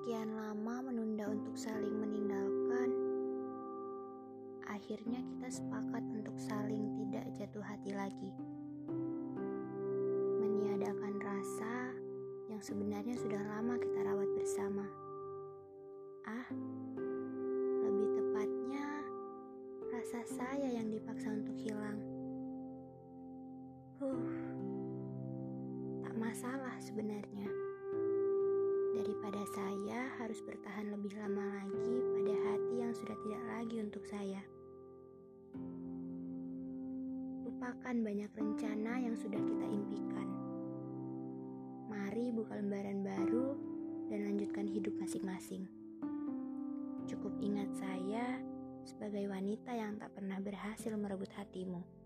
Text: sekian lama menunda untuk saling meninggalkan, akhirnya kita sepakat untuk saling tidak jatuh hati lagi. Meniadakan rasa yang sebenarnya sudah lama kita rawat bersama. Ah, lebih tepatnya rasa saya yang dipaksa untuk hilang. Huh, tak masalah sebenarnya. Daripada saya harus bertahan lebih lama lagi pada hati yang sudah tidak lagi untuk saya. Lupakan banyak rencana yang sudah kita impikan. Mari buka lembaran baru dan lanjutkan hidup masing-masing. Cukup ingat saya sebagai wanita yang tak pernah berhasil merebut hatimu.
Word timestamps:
sekian 0.00 0.32
lama 0.32 0.88
menunda 0.88 1.28
untuk 1.28 1.52
saling 1.60 1.92
meninggalkan, 1.92 2.88
akhirnya 4.64 5.20
kita 5.20 5.60
sepakat 5.60 6.00
untuk 6.16 6.32
saling 6.40 6.88
tidak 6.96 7.28
jatuh 7.36 7.60
hati 7.60 7.92
lagi. 7.92 8.32
Meniadakan 10.40 11.20
rasa 11.20 11.92
yang 12.48 12.64
sebenarnya 12.64 13.12
sudah 13.12 13.44
lama 13.44 13.76
kita 13.76 14.00
rawat 14.00 14.24
bersama. 14.40 14.88
Ah, 16.24 16.48
lebih 17.84 18.08
tepatnya 18.16 19.04
rasa 19.92 20.24
saya 20.24 20.80
yang 20.80 20.88
dipaksa 20.88 21.28
untuk 21.28 21.60
hilang. 21.60 22.00
Huh, 24.00 24.32
tak 26.08 26.16
masalah 26.16 26.80
sebenarnya. 26.80 27.49
Daripada 29.20 29.52
saya 29.52 30.00
harus 30.16 30.40
bertahan 30.40 30.96
lebih 30.96 31.12
lama 31.20 31.44
lagi 31.60 32.00
pada 32.08 32.34
hati 32.40 32.74
yang 32.80 32.88
sudah 32.96 33.12
tidak 33.20 33.42
lagi 33.52 33.76
untuk 33.84 34.00
saya. 34.08 34.40
Lupakan 37.44 37.96
banyak 38.00 38.32
rencana 38.32 38.96
yang 38.96 39.12
sudah 39.12 39.36
kita 39.44 39.66
impikan. 39.68 40.24
Mari 41.92 42.32
buka 42.32 42.64
lembaran 42.64 43.04
baru 43.04 43.60
dan 44.08 44.24
lanjutkan 44.24 44.64
hidup 44.64 44.96
masing-masing. 44.96 45.68
Cukup 47.04 47.36
ingat 47.44 47.68
saya 47.76 48.40
sebagai 48.88 49.28
wanita 49.28 49.76
yang 49.76 50.00
tak 50.00 50.16
pernah 50.16 50.40
berhasil 50.40 50.96
merebut 50.96 51.28
hatimu. 51.36 51.99